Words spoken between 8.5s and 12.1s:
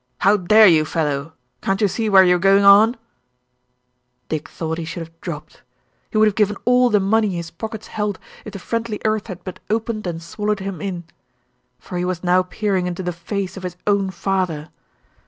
the friendly earth had but opened and swallowed him in; for he